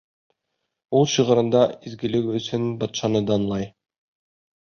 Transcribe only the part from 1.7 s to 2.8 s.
изгелеге өсөн